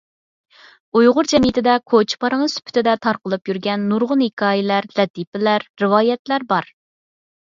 [0.99, 6.73] ئۇيغۇر جەمئىيىتىدە كوچا پارىڭى سۈپىتىدە تارقىلىپ يۈرگەن نۇرغۇن ھېكايىلەر، لەتىپىلەر، رىۋايەتلەر بار.